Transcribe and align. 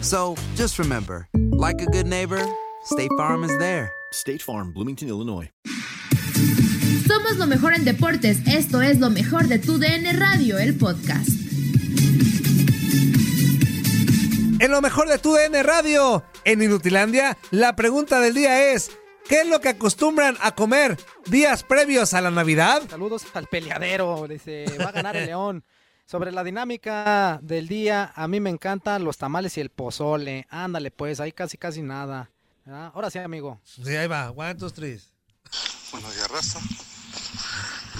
So 0.00 0.34
just 0.56 0.78
remember, 0.78 1.28
like 1.52 1.80
a 1.82 1.86
good 1.86 2.06
neighbor, 2.06 2.40
State 2.84 3.10
Farm 3.16 3.44
is 3.44 3.56
there. 3.58 3.90
State 4.12 4.42
Farm, 4.42 4.72
Bloomington, 4.72 5.08
Illinois. 5.08 5.50
Somos 7.06 7.36
lo 7.36 7.46
mejor 7.46 7.74
en 7.74 7.84
deportes. 7.84 8.38
Esto 8.46 8.80
es 8.80 8.98
lo 9.00 9.10
mejor 9.10 9.48
de 9.48 9.58
tu 9.58 9.78
DN 9.78 10.12
Radio, 10.14 10.58
el 10.58 10.76
podcast. 10.76 11.28
En 14.60 14.70
lo 14.70 14.80
mejor 14.80 15.08
de 15.08 15.18
tu 15.18 15.34
DN 15.34 15.62
Radio, 15.62 16.24
en 16.44 16.62
Inutilandia, 16.62 17.36
la 17.50 17.76
pregunta 17.76 18.20
del 18.20 18.34
día 18.34 18.72
es: 18.72 18.90
¿qué 19.28 19.42
es 19.42 19.46
lo 19.48 19.60
que 19.60 19.68
acostumbran 19.68 20.36
a 20.40 20.54
comer 20.54 20.96
días 21.26 21.62
previos 21.64 22.14
a 22.14 22.20
la 22.20 22.30
Navidad? 22.30 22.82
Saludos 22.88 23.26
al 23.34 23.46
peleadero, 23.46 24.26
dice, 24.28 24.64
va 24.80 24.88
a 24.88 24.92
ganar 24.92 25.16
el 25.16 25.26
León. 25.26 25.64
Sobre 26.10 26.32
la 26.32 26.42
dinámica 26.42 27.38
del 27.42 27.68
día, 27.68 28.12
a 28.16 28.26
mí 28.28 28.40
me 28.40 28.48
encantan 28.48 29.04
los 29.04 29.18
tamales 29.18 29.58
y 29.58 29.60
el 29.60 29.68
pozole. 29.68 30.46
Ándale, 30.48 30.90
pues, 30.90 31.20
ahí 31.20 31.32
casi 31.32 31.58
casi 31.58 31.82
nada. 31.82 32.30
¿verdad? 32.64 32.92
Ahora 32.94 33.10
sí, 33.10 33.18
amigo. 33.18 33.60
Sí, 33.64 33.94
ahí 33.94 34.06
va, 34.06 34.30
one, 34.30 34.54
two, 34.54 34.70
three. 34.70 34.98
Buenos 35.92 36.14
días, 36.14 36.30
raza. 36.30 36.60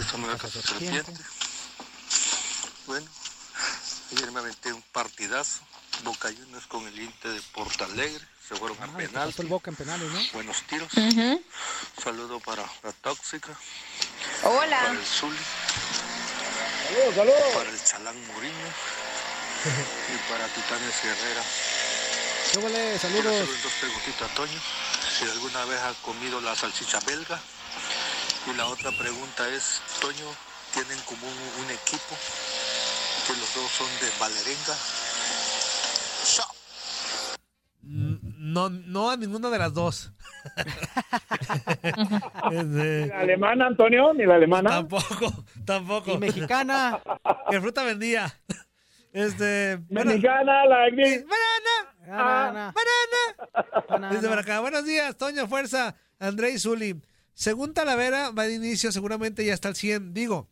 Esta 0.01 0.17
me 0.17 0.27
casa 0.39 0.49
serpiente. 0.49 1.13
Bueno, 2.87 3.07
ayer 4.17 4.33
me 4.33 4.41
aventé 4.41 4.73
un 4.73 4.83
partidazo. 4.91 5.61
Boca 6.03 6.31
Juniors 6.33 6.67
con 6.67 6.87
el 6.89 6.99
Inte 6.99 7.29
de 7.29 7.43
Portalegre. 7.53 8.25
Se 8.49 8.55
fueron 8.57 8.79
a 8.81 8.85
Ah, 8.85 8.97
penal. 8.97 9.35
el 9.37 9.47
boca 9.49 9.71
en 9.71 9.77
penales, 9.77 10.11
¿no? 10.11 10.21
Buenos 10.33 10.63
tiros. 10.63 10.89
Saludo 12.03 12.41
para 12.41 12.63
la 12.83 12.93
tóxica. 13.03 13.55
Hola. 14.45 14.79
Para 14.81 14.93
el 14.99 15.05
Zuli. 15.05 15.37
Saludos, 16.89 17.15
saludos. 17.17 17.55
Para 17.55 17.69
el 17.71 17.79
Muriño. 18.17 18.69
y 19.65 20.31
para 20.31 20.47
Titanes 20.49 20.95
Guerrera. 21.03 21.43
¿Qué 22.53 22.59
huele? 22.59 22.79
Quiero 22.79 22.99
Saludos. 23.01 23.27
hacerle 23.27 23.63
dos 23.63 23.73
preguntitas 23.81 24.31
a 24.31 24.35
Toño. 24.35 24.61
Si 25.19 25.25
alguna 25.25 25.65
vez 25.67 25.81
ha 25.81 25.93
comido 26.03 26.41
la 26.41 26.55
salchicha 26.57 27.01
belga. 27.01 27.39
Y 28.47 28.55
la 28.57 28.67
otra 28.67 28.91
pregunta 28.93 29.49
es, 29.51 29.81
Toño, 30.01 30.27
¿tienen 30.73 30.99
como 31.01 31.27
un, 31.27 31.65
un 31.65 31.71
equipo? 31.71 32.17
Que 33.27 33.35
los 33.35 33.55
dos 33.55 33.71
son 33.73 33.89
de 34.01 34.11
Valerenga. 34.19 34.77
No, 37.83 38.71
no 38.71 39.11
a 39.11 39.17
ninguna 39.17 39.51
de 39.51 39.59
las 39.59 39.73
dos. 39.75 40.11
Este, 42.51 43.07
¿La 43.09 43.21
alemana, 43.21 43.67
Antonio? 43.67 44.13
¿Ni 44.15 44.25
la 44.27 44.35
alemana? 44.37 44.71
Tampoco, 44.71 45.45
tampoco. 45.65 46.13
Y 46.13 46.19
mexicana. 46.19 47.01
¿Qué 47.51 47.61
fruta 47.61 47.83
vendía? 47.85 48.33
Este. 49.13 49.79
bueno, 49.89 50.11
Mexicana, 50.11 50.65
la 50.67 50.87
sí, 50.91 51.25
banana. 51.25 51.97
Banana. 52.07 52.75
Banana. 52.75 53.85
Banana. 53.89 54.15
Desde 54.15 54.29
por 54.29 54.39
acá. 54.39 54.61
Buenos 54.61 54.85
días, 54.85 55.17
Toño, 55.17 55.47
fuerza. 55.47 55.95
André 56.19 56.51
y 56.51 56.59
Zuli. 56.59 57.01
Según 57.35 57.73
Talavera, 57.73 58.31
va 58.31 58.45
de 58.45 58.55
inicio, 58.55 58.91
seguramente 58.93 59.45
ya 59.45 59.55
está 59.55 59.69
al 59.69 59.77
100. 59.77 60.13
Digo, 60.13 60.49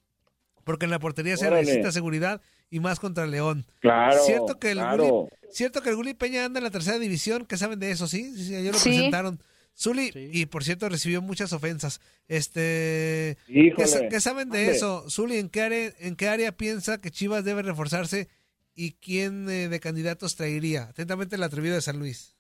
porque 0.65 0.85
en 0.85 0.91
la 0.91 0.99
portería 0.99 1.37
se 1.37 1.51
necesita 1.51 1.91
seguridad 1.93 2.41
y 2.71 2.81
más 2.81 3.01
contra 3.01 3.25
el 3.25 3.31
León. 3.33 3.67
Claro, 3.81 4.19
Cierto 4.25 4.59
que 4.59 4.71
el 4.73 4.79
claro. 4.79 5.05
Gulli- 5.05 5.29
cierto 5.51 5.83
que 5.83 5.91
el 5.91 5.97
Gulli 5.97 6.15
Peña 6.15 6.45
anda 6.45 6.59
en 6.59 6.65
la 6.65 6.71
tercera 6.71 6.99
división, 6.99 7.45
¿qué 7.47 7.57
saben 7.57 7.79
de 7.81 7.91
eso? 7.91 8.07
Sí, 8.07 8.33
sí, 8.37 8.47
sí, 8.47 8.55
ayer 8.57 8.73
lo 8.73 8.79
Sí. 8.79 8.91
presentaron. 8.91 9.41
Zuli, 9.79 10.11
y 10.15 10.47
por 10.47 10.65
cierto, 10.65 10.89
recibió 10.89 11.21
muchas 11.21 11.53
ofensas. 11.53 12.01
Este, 12.29 13.37
Híjole. 13.49 13.75
¿qué, 13.77 13.87
sa- 13.87 14.09
qué 14.09 14.21
saben 14.21 14.49
de 14.51 14.71
eso? 14.71 15.09
Zuli, 15.11 15.37
¿en 15.37 15.51
qué, 15.51 15.61
área, 15.61 15.91
¿en 16.01 16.17
qué 16.17 16.29
área 16.29 16.53
piensa 16.53 17.01
que 17.01 17.11
Chivas 17.11 17.45
debe 17.45 17.63
reforzarse 17.63 18.29
y 18.75 18.93
quién 18.93 19.49
eh, 19.51 19.69
de 19.69 19.81
candidatos 19.81 20.37
traería? 20.37 20.85
Atentamente 20.85 21.37
el 21.37 21.43
atrevido 21.43 21.75
de 21.75 21.83
San 21.83 21.99
Luis. 21.99 22.35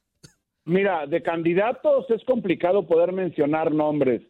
Mira, 0.64 1.06
de 1.06 1.22
candidatos 1.22 2.06
es 2.10 2.24
complicado 2.24 2.86
poder 2.86 3.12
mencionar 3.12 3.70
nombres, 3.72 4.22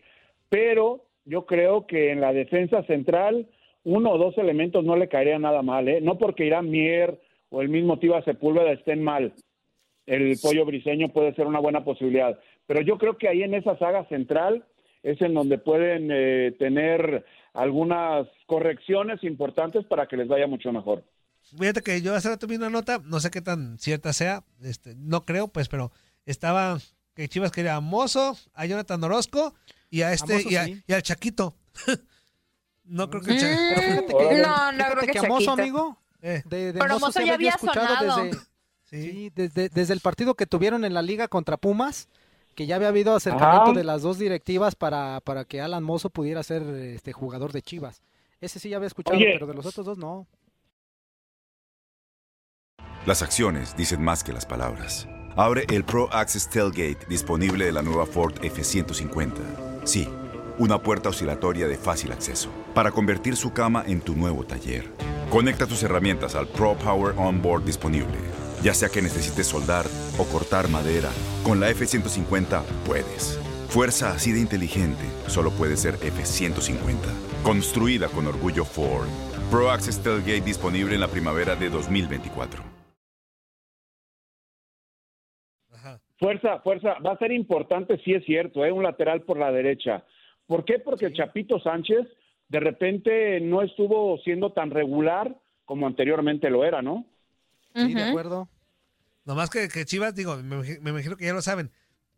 pero 0.48 1.06
yo 1.24 1.46
creo 1.46 1.86
que 1.86 2.10
en 2.12 2.20
la 2.20 2.32
defensa 2.32 2.82
central 2.84 3.48
uno 3.84 4.10
o 4.12 4.18
dos 4.18 4.36
elementos 4.36 4.84
no 4.84 4.96
le 4.96 5.08
caería 5.08 5.38
nada 5.38 5.62
mal, 5.62 5.88
¿eh? 5.88 6.00
No 6.00 6.18
porque 6.18 6.44
Irán 6.44 6.70
Mier 6.70 7.20
o 7.50 7.62
el 7.62 7.68
mismo 7.68 7.98
Tiva 8.00 8.22
Sepúlveda 8.24 8.72
estén 8.72 9.00
mal. 9.02 9.32
El 10.06 10.38
pollo 10.40 10.64
briseño 10.64 11.08
puede 11.08 11.34
ser 11.34 11.46
una 11.46 11.58
buena 11.60 11.84
posibilidad, 11.84 12.38
pero 12.66 12.80
yo 12.82 12.96
creo 12.98 13.16
que 13.18 13.28
ahí 13.28 13.42
en 13.42 13.54
esa 13.54 13.76
saga 13.78 14.06
central 14.08 14.64
es 15.02 15.20
en 15.20 15.34
donde 15.34 15.58
pueden 15.58 16.08
eh, 16.12 16.54
tener 16.58 17.24
algunas 17.54 18.26
correcciones 18.46 19.22
importantes 19.24 19.84
para 19.86 20.06
que 20.06 20.16
les 20.16 20.28
vaya 20.28 20.46
mucho 20.46 20.72
mejor. 20.72 21.04
Fíjate 21.58 21.80
que 21.80 22.02
yo 22.02 22.14
hace 22.14 22.28
rato 22.28 22.46
vi 22.46 22.56
una 22.56 22.70
nota, 22.70 23.00
no 23.04 23.20
sé 23.20 23.30
qué 23.30 23.40
tan 23.40 23.78
cierta 23.78 24.12
sea, 24.12 24.44
este, 24.62 24.94
no 24.96 25.22
creo, 25.24 25.48
pues, 25.48 25.68
pero 25.68 25.92
estaba 26.24 26.78
que 27.14 27.28
Chivas 27.28 27.52
quería 27.52 27.76
a 27.76 27.80
Mozo, 27.80 28.36
a 28.54 28.66
Jonathan 28.66 29.02
Orozco 29.04 29.54
y 29.90 30.02
a 30.02 30.12
este 30.12 30.34
Mozo, 30.34 30.50
y, 30.50 30.56
a- 30.56 30.64
sí. 30.64 30.82
y 30.86 30.92
al 30.92 31.02
Chaquito. 31.02 31.54
no 32.84 33.08
creo 33.10 33.22
que 33.22 33.30
el 33.32 33.36
Mm, 33.36 33.68
Pero 33.68 33.82
fíjate 33.82 34.06
que, 34.06 34.42
no, 34.42 34.72
no 34.72 34.72
fíjate 34.72 34.90
creo 34.92 35.06
que 35.06 35.12
que 35.12 35.18
a 35.18 35.22
Mozo, 35.22 35.44
Chaquito. 35.46 35.62
amigo, 35.62 35.98
Eh, 36.22 36.42
de, 36.46 36.72
de 36.72 36.78
Pero 36.80 36.98
Mozo 36.98 37.12
ya 37.20 37.20
había 37.22 37.34
había 37.34 37.50
escuchado 37.50 37.86
sonado. 37.96 38.24
desde, 38.24 38.38
sí. 39.02 39.10
sí, 39.10 39.32
desde, 39.34 39.68
desde 39.68 39.92
el 39.92 40.00
partido 40.00 40.34
que 40.34 40.46
tuvieron 40.46 40.84
en 40.84 40.94
la 40.94 41.02
liga 41.02 41.28
contra 41.28 41.56
Pumas, 41.56 42.08
que 42.54 42.66
ya 42.66 42.76
había 42.76 42.88
habido 42.88 43.14
acercamiento 43.14 43.70
Ajá. 43.70 43.72
de 43.72 43.84
las 43.84 44.02
dos 44.02 44.18
directivas 44.18 44.74
para, 44.74 45.20
para 45.20 45.44
que 45.44 45.60
Alan 45.60 45.84
Mozo 45.84 46.10
pudiera 46.10 46.42
ser 46.42 46.62
este 46.62 47.12
jugador 47.12 47.52
de 47.52 47.62
Chivas. 47.62 48.02
Ese 48.40 48.58
sí 48.58 48.70
ya 48.70 48.76
había 48.76 48.88
escuchado, 48.88 49.16
Oye. 49.16 49.30
pero 49.34 49.46
de 49.46 49.54
los 49.54 49.66
otros 49.66 49.86
dos 49.86 49.98
no. 49.98 50.26
Las 53.06 53.22
acciones 53.22 53.76
dicen 53.76 54.02
más 54.02 54.24
que 54.24 54.32
las 54.32 54.46
palabras. 54.46 55.06
Abre 55.36 55.64
el 55.70 55.84
Pro 55.84 56.12
Access 56.12 56.48
Tailgate 56.48 57.06
disponible 57.08 57.66
de 57.66 57.72
la 57.72 57.82
nueva 57.82 58.06
Ford 58.06 58.34
F-150. 58.42 59.84
Sí, 59.84 60.08
una 60.58 60.82
puerta 60.82 61.10
oscilatoria 61.10 61.68
de 61.68 61.76
fácil 61.76 62.10
acceso 62.10 62.50
para 62.74 62.90
convertir 62.90 63.36
su 63.36 63.52
cama 63.52 63.84
en 63.86 64.00
tu 64.00 64.16
nuevo 64.16 64.44
taller. 64.44 64.90
Conecta 65.30 65.66
tus 65.66 65.82
herramientas 65.82 66.34
al 66.34 66.48
Pro 66.48 66.74
Power 66.76 67.14
Onboard 67.18 67.64
disponible. 67.64 68.16
Ya 68.66 68.74
sea 68.74 68.88
que 68.88 69.00
necesites 69.00 69.46
soldar 69.46 69.86
o 70.18 70.24
cortar 70.24 70.68
madera, 70.68 71.10
con 71.44 71.60
la 71.60 71.70
F-150 71.70 72.64
puedes. 72.84 73.38
Fuerza 73.68 74.10
así 74.10 74.32
de 74.32 74.40
inteligente 74.40 75.04
solo 75.28 75.52
puede 75.52 75.76
ser 75.76 75.94
F-150. 75.94 77.44
Construida 77.44 78.08
con 78.08 78.26
orgullo 78.26 78.64
Ford. 78.64 79.06
Pro 79.52 79.70
Access 79.70 80.02
Tailgate 80.02 80.40
disponible 80.40 80.96
en 80.96 81.00
la 81.00 81.06
primavera 81.06 81.54
de 81.54 81.70
2024. 81.70 82.64
Fuerza, 86.18 86.58
fuerza, 86.58 86.98
va 87.06 87.12
a 87.12 87.18
ser 87.18 87.30
importante, 87.30 88.00
sí 88.04 88.14
es 88.14 88.24
cierto, 88.24 88.64
¿eh? 88.64 88.72
un 88.72 88.82
lateral 88.82 89.22
por 89.22 89.38
la 89.38 89.52
derecha. 89.52 90.02
¿Por 90.48 90.64
qué? 90.64 90.80
Porque 90.80 91.06
el 91.06 91.14
Chapito 91.14 91.60
Sánchez 91.60 92.04
de 92.48 92.58
repente 92.58 93.38
no 93.40 93.62
estuvo 93.62 94.18
siendo 94.24 94.50
tan 94.50 94.72
regular 94.72 95.36
como 95.64 95.86
anteriormente 95.86 96.50
lo 96.50 96.64
era, 96.64 96.82
¿no? 96.82 97.06
Sí, 97.72 97.94
de 97.94 98.02
acuerdo. 98.02 98.48
Nomás 99.26 99.50
que, 99.50 99.68
que 99.68 99.84
Chivas, 99.84 100.14
digo, 100.14 100.36
me, 100.38 100.56
me 100.80 100.90
imagino 100.90 101.16
que 101.18 101.26
ya 101.26 101.34
lo 101.34 101.42
saben, 101.42 101.70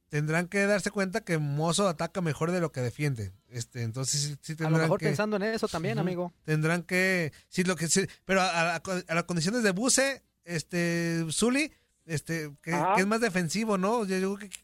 tendrán 0.09 0.47
que 0.47 0.65
darse 0.67 0.91
cuenta 0.91 1.23
que 1.23 1.39
Mozo 1.39 1.89
ataca 1.89 2.21
mejor 2.21 2.51
de 2.53 2.61
lo 2.61 2.71
que 2.71 2.81
defiende. 2.81 3.33
Este, 3.49 3.83
entonces 3.83 4.21
sí, 4.21 4.37
sí 4.41 4.53
A 4.53 4.57
tendrán 4.57 4.73
lo 4.75 4.79
mejor 4.79 5.01
que, 5.01 5.07
pensando 5.07 5.37
en 5.37 5.43
eso 5.43 5.67
también, 5.69 5.99
amigo. 5.99 6.33
Tendrán 6.45 6.83
que, 6.85 7.33
sí, 7.49 7.65
lo 7.65 7.75
que 7.77 7.89
sí, 7.89 8.07
pero 8.25 8.41
a, 8.43 8.77
a- 8.77 8.83
a 9.09 9.15
las 9.15 9.25
condiciones 9.25 9.63
de 9.65 9.73
Buse, 9.73 10.23
este, 10.45 11.27
Zuli, 11.33 11.73
este, 12.07 12.51
que, 12.63 12.71
que 12.95 13.01
es 13.01 13.07
más 13.07 13.21
defensivo, 13.21 13.77
¿no? 13.77 14.05
Yo, 14.05 14.17
yo 14.19 14.35
creo 14.37 14.49
que 14.51 14.57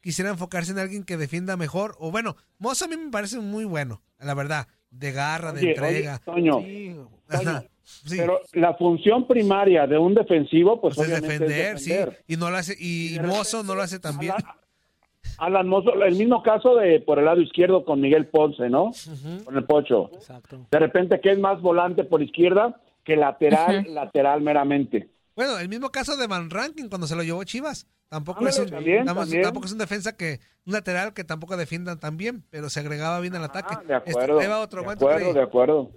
quisiera 0.00 0.30
enfocarse 0.30 0.70
en 0.72 0.78
alguien 0.78 1.04
que 1.04 1.16
defienda 1.16 1.56
mejor, 1.56 1.96
o 1.98 2.10
bueno, 2.10 2.36
Mozo 2.58 2.84
a 2.86 2.88
mí 2.88 2.96
me 2.96 3.10
parece 3.10 3.38
muy 3.40 3.64
bueno, 3.64 4.02
la 4.18 4.34
verdad, 4.34 4.68
de 4.90 5.12
garra, 5.12 5.52
de 5.52 5.70
entrega. 5.70 6.20
oye, 6.26 6.42
Toño, 6.42 6.60
sí. 7.84 8.16
Pero 8.16 8.40
la 8.52 8.74
función 8.74 9.26
primaria 9.26 9.86
de 9.86 9.96
un 9.98 10.14
defensivo, 10.14 10.80
pues, 10.80 10.94
Pues 10.96 11.08
es 11.08 11.18
obviamente 11.18 11.44
defender, 11.44 11.76
es 11.76 11.84
defender. 11.84 12.18
sí, 12.26 12.34
y 12.34 12.36
no 12.36 12.50
lo 12.50 12.56
hace, 12.56 12.76
y, 12.78 13.16
y 13.16 13.20
Mozo 13.20 13.62
no 13.62 13.74
lo 13.74 13.82
hace 13.82 13.98
tan 13.98 14.18
bien. 14.18 14.34
Alan 15.38 15.68
Mozo, 15.68 15.92
el 16.02 16.14
mismo 16.16 16.42
caso 16.42 16.74
de 16.76 17.00
por 17.00 17.18
el 17.18 17.24
lado 17.26 17.40
izquierdo 17.40 17.84
con 17.84 18.00
Miguel 18.00 18.26
Ponce, 18.26 18.68
¿no? 18.70 18.92
Con 19.44 19.56
el 19.56 19.64
Pocho. 19.64 20.10
Exacto. 20.14 20.66
De 20.70 20.78
repente 20.78 21.20
que 21.20 21.32
es 21.32 21.38
más 21.38 21.60
volante 21.60 22.04
por 22.04 22.22
izquierda 22.22 22.80
que 23.04 23.16
lateral, 23.16 23.86
lateral 23.94 24.40
meramente. 24.42 25.08
Bueno, 25.36 25.58
el 25.58 25.68
mismo 25.68 25.90
caso 25.90 26.16
de 26.16 26.26
Van 26.26 26.50
Rankin 26.50 26.88
cuando 26.88 27.06
se 27.06 27.14
lo 27.14 27.22
llevó 27.22 27.44
Chivas. 27.44 27.86
Tampoco, 28.08 28.38
Ándale, 28.38 28.56
es 28.56 28.58
un, 28.62 28.70
también, 28.70 29.04
también. 29.04 29.42
tampoco 29.42 29.66
es 29.66 29.72
un 29.72 29.78
defensa 29.78 30.16
que, 30.16 30.40
un 30.64 30.72
lateral 30.72 31.12
que 31.12 31.24
tampoco 31.24 31.56
defiendan 31.58 32.00
tan 32.00 32.16
bien, 32.16 32.42
pero 32.50 32.70
se 32.70 32.80
agregaba 32.80 33.20
bien 33.20 33.34
al 33.36 33.44
ataque. 33.44 33.74
Ah, 33.76 33.82
De 33.86 33.96
Este, 33.96 34.10
acuerdo, 34.12 34.60
otro, 34.62 34.80
de 34.80 34.84
¿cuánto 34.86 35.08
acuerdo, 35.10 35.32
de 35.34 35.42
acuerdo. 35.42 35.90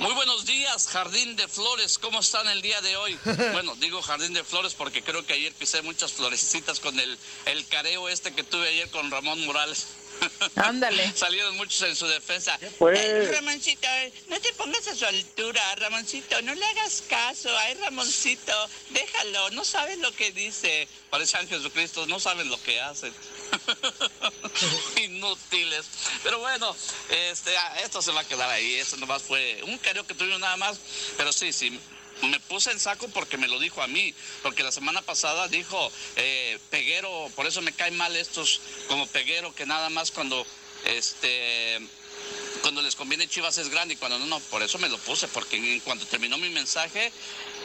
Muy 0.00 0.14
buenos 0.14 0.46
días, 0.46 0.86
Jardín 0.88 1.34
de 1.34 1.48
Flores. 1.48 1.98
¿Cómo 1.98 2.20
están 2.20 2.46
el 2.48 2.62
día 2.62 2.80
de 2.82 2.96
hoy? 2.96 3.18
Bueno, 3.52 3.74
digo 3.80 4.00
Jardín 4.02 4.32
de 4.34 4.44
Flores 4.44 4.74
porque 4.74 5.02
creo 5.02 5.24
que 5.26 5.32
ayer 5.32 5.52
pisé 5.54 5.82
muchas 5.82 6.12
florecitas 6.12 6.78
con 6.78 6.98
el, 7.00 7.18
el 7.46 7.66
careo 7.66 8.08
este 8.08 8.32
que 8.32 8.44
tuve 8.44 8.68
ayer 8.68 8.88
con 8.90 9.10
Ramón 9.10 9.44
Morales. 9.46 9.88
Ándale. 10.56 11.12
Salieron 11.14 11.56
muchos 11.56 11.82
en 11.82 11.96
su 11.96 12.06
defensa. 12.06 12.58
pues. 12.78 12.98
Ay, 12.98 13.26
Ramoncito, 13.26 13.86
eh, 13.86 14.12
no 14.28 14.40
te 14.40 14.52
pongas 14.54 14.86
a 14.88 14.94
su 14.94 15.04
altura, 15.04 15.74
Ramoncito, 15.76 16.40
no 16.42 16.54
le 16.54 16.64
hagas 16.64 17.02
caso. 17.08 17.56
Ay, 17.58 17.74
Ramoncito, 17.74 18.52
déjalo, 18.90 19.50
no 19.50 19.64
sabes 19.64 19.98
lo 19.98 20.12
que 20.12 20.32
dice. 20.32 20.88
Parecen 21.10 21.48
Jesucristo, 21.48 22.06
no 22.06 22.20
saben 22.20 22.48
lo 22.48 22.62
que 22.62 22.80
hacen. 22.80 23.12
Inútiles. 25.02 25.86
Pero 26.22 26.38
bueno, 26.38 26.74
este, 27.10 27.56
ah, 27.56 27.80
esto 27.84 28.02
se 28.02 28.12
va 28.12 28.20
a 28.20 28.28
quedar 28.28 28.50
ahí. 28.50 28.74
Esto 28.74 28.96
nomás 28.96 29.22
fue 29.22 29.60
un 29.64 29.78
careo 29.78 30.06
que 30.06 30.14
tuvimos 30.14 30.40
nada 30.40 30.56
más. 30.56 30.78
Pero 31.16 31.32
sí, 31.32 31.52
sí. 31.52 31.78
Me 32.22 32.40
puse 32.40 32.70
en 32.72 32.80
saco 32.80 33.08
porque 33.08 33.36
me 33.38 33.48
lo 33.48 33.58
dijo 33.58 33.82
a 33.82 33.86
mí, 33.86 34.14
porque 34.42 34.62
la 34.62 34.72
semana 34.72 35.02
pasada 35.02 35.48
dijo 35.48 35.92
eh, 36.16 36.58
Peguero, 36.70 37.30
por 37.36 37.46
eso 37.46 37.62
me 37.62 37.72
caen 37.72 37.96
mal 37.96 38.14
estos 38.16 38.60
como 38.88 39.06
Peguero 39.06 39.54
que 39.54 39.66
nada 39.66 39.88
más 39.90 40.10
cuando 40.10 40.46
este 40.84 41.80
cuando 42.60 42.82
les 42.82 42.96
conviene 42.96 43.28
Chivas 43.28 43.56
es 43.58 43.68
grande 43.68 43.94
y 43.94 43.96
cuando 43.96 44.18
no, 44.18 44.26
no, 44.26 44.40
por 44.40 44.62
eso 44.62 44.78
me 44.78 44.88
lo 44.88 44.98
puse, 44.98 45.28
porque 45.28 45.56
en 45.56 45.80
cuanto 45.80 46.06
terminó 46.06 46.36
mi 46.38 46.50
mensaje, 46.50 47.06
eh, 47.06 47.12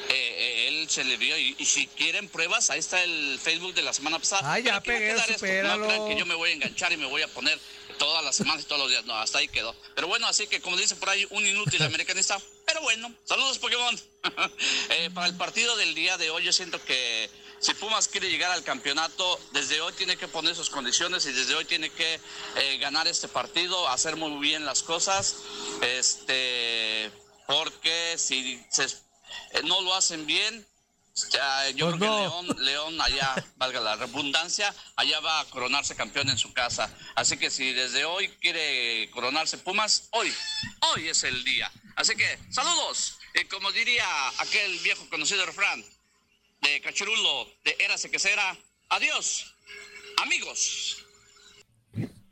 eh, 0.09 0.67
él 0.67 0.89
se 0.89 1.03
le 1.03 1.17
vio. 1.17 1.37
Y, 1.37 1.55
y 1.57 1.65
si 1.65 1.87
quieren 1.87 2.29
pruebas, 2.29 2.69
ahí 2.69 2.79
está 2.79 3.03
el 3.03 3.39
Facebook 3.41 3.73
de 3.73 3.81
la 3.81 3.93
semana 3.93 4.19
pasada. 4.19 4.53
Ay, 4.53 4.63
ya, 4.63 4.81
supéralo. 5.33 5.79
No 5.79 5.87
crean 5.87 6.07
que 6.07 6.15
yo 6.15 6.25
me 6.25 6.35
voy 6.35 6.51
a 6.51 6.53
enganchar 6.53 6.91
y 6.93 6.97
me 6.97 7.05
voy 7.05 7.21
a 7.21 7.27
poner 7.27 7.59
todas 7.93 8.23
las 8.23 8.35
semanas 8.35 8.63
y 8.63 8.65
todos 8.67 8.81
los 8.81 8.89
días. 8.89 9.05
No, 9.05 9.15
hasta 9.15 9.39
ahí 9.39 9.47
quedó. 9.47 9.75
Pero 9.95 10.07
bueno, 10.07 10.27
así 10.27 10.47
que 10.47 10.61
como 10.61 10.77
dice 10.77 10.95
por 10.95 11.09
ahí, 11.09 11.25
un 11.31 11.45
inútil 11.45 11.81
americanista. 11.83 12.39
Pero 12.65 12.81
bueno, 12.81 13.13
saludos 13.25 13.59
Pokémon. 13.59 13.99
Eh, 14.89 15.09
para 15.13 15.27
el 15.27 15.35
partido 15.35 15.75
del 15.75 15.93
día 15.95 16.17
de 16.17 16.29
hoy, 16.29 16.43
yo 16.43 16.53
siento 16.53 16.81
que 16.85 17.29
si 17.59 17.73
Pumas 17.73 18.07
quiere 18.07 18.29
llegar 18.29 18.51
al 18.51 18.63
campeonato, 18.63 19.39
desde 19.51 19.81
hoy 19.81 19.91
tiene 19.93 20.15
que 20.17 20.27
poner 20.27 20.55
sus 20.55 20.69
condiciones 20.69 21.25
y 21.25 21.31
desde 21.33 21.55
hoy 21.55 21.65
tiene 21.65 21.89
que 21.89 22.19
eh, 22.55 22.77
ganar 22.77 23.07
este 23.07 23.27
partido, 23.27 23.87
hacer 23.89 24.15
muy 24.15 24.39
bien 24.39 24.65
las 24.65 24.81
cosas. 24.83 25.35
Este, 25.81 27.11
porque 27.47 28.15
si 28.17 28.63
se- 28.71 28.85
eh, 28.85 29.61
no 29.65 29.81
lo 29.81 29.93
hacen 29.93 30.25
bien, 30.25 30.65
ya, 31.31 31.69
yo 31.71 31.87
Pues 31.89 31.99
creo 31.99 32.09
no. 32.41 32.53
que 32.55 32.63
León, 32.63 32.65
León 32.65 33.01
allá, 33.01 33.45
valga 33.57 33.79
la 33.79 33.95
redundancia, 33.95 34.73
allá 34.95 35.19
va 35.19 35.41
a 35.41 35.45
coronarse 35.45 35.95
campeón 35.95 36.29
en 36.29 36.37
su 36.37 36.53
casa. 36.53 36.89
Así 37.15 37.37
que 37.37 37.49
si 37.51 37.71
desde 37.73 38.05
hoy 38.05 38.29
quiere 38.41 39.09
coronarse 39.11 39.57
Pumas, 39.59 40.07
hoy, 40.11 40.33
hoy 40.93 41.07
es 41.09 41.23
el 41.23 41.43
día. 41.43 41.71
Así 41.95 42.15
que 42.15 42.39
saludos. 42.49 43.17
Y 43.35 43.45
como 43.45 43.71
diría 43.71 44.05
aquel 44.39 44.77
viejo 44.79 45.07
conocido 45.09 45.45
refrán 45.45 45.83
de 46.61 46.81
Cachurulo, 46.81 47.47
de 47.63 47.75
Érase 47.79 48.09
que 48.09 48.19
será, 48.19 48.57
adiós, 48.89 49.53
amigos. 50.23 50.97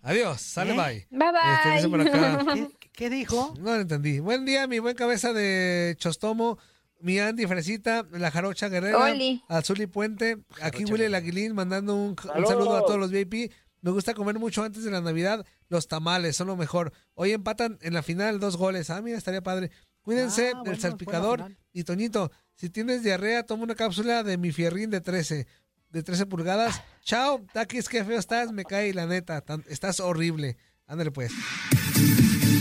Adiós, 0.04 0.42
sale 0.42 0.72
¿Eh? 0.72 0.76
bye. 0.76 1.08
Bye, 1.12 1.30
Este, 1.58 1.70
dice 1.76 1.90
por 1.90 2.02
acá. 2.02 2.44
bye. 2.44 2.68
¿Qué, 2.80 2.90
qué 2.92 3.10
dijo? 3.12 3.54
No 3.60 3.76
lo 3.76 3.82
entendí. 3.82 4.20
Buen 4.20 4.46
día, 4.46 4.66
mi 4.66 4.80
buen 4.80 4.96
cabeza 4.96 5.32
de 5.34 5.96
Chostomo, 6.00 6.58
mi 7.02 7.20
Andy 7.20 7.46
Fresita, 7.48 8.06
la 8.12 8.32
Jarocha 8.32 8.70
Guerrera, 8.70 8.98
Oli. 9.12 9.44
Azuli 9.48 9.88
Puente, 9.88 10.38
aquí 10.62 10.86
Willy 10.86 11.06
el 11.06 11.16
Aguilín 11.16 11.54
mandando 11.56 11.96
un, 11.96 12.16
saludo 12.18 12.78
a 12.78 12.82
todos 12.86 13.00
los 13.00 13.12
VIP. 13.12 13.52
Me 13.82 13.90
gusta 13.92 14.14
comer 14.14 14.38
mucho 14.38 14.64
antes 14.64 14.84
de 14.84 14.92
la 14.92 15.02
Navidad. 15.02 15.46
Los 15.68 15.88
tamales 15.88 16.36
son 16.36 16.48
lo 16.48 16.56
mejor. 16.56 16.94
Hoy 17.16 17.32
empatan 17.32 17.80
en 17.82 17.94
la 17.96 18.04
final 18.04 18.40
dos 18.40 18.56
goles. 18.58 18.90
Ah, 18.92 19.02
mira, 19.02 19.18
estaría 19.18 19.42
padre. 19.42 19.72
Cuídense 20.02 20.50
Ah, 20.50 20.52
bueno, 20.52 20.64
del 20.64 20.74
buena 20.76 20.82
salpicador. 20.82 21.40
final. 21.40 21.58
Y 21.74 21.84
Toñito, 21.84 22.32
si 22.56 22.70
tienes 22.70 23.02
diarrea, 23.04 23.44
toma 23.44 23.64
una 23.64 23.74
cápsula 23.76 24.24
de 24.24 24.38
mi 24.38 24.52
fierrín 24.52 24.92
de 24.92 25.02
13, 25.02 25.48
de 25.90 26.04
13 26.04 26.28
pulgadas. 26.28 26.82
Chao, 27.04 27.44
Takis, 27.54 27.90
qué 27.90 28.04
feo 28.06 28.20
estás. 28.20 28.52
Me 28.52 28.66
cae 28.66 28.94
la 28.94 29.08
neta. 29.08 29.42
tan- 29.42 29.66
estás 29.68 30.00
horrible. 30.00 30.58
Ándale 30.86 31.10
pues. 31.12 31.32